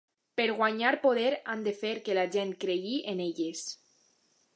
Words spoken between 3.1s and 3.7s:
en elles.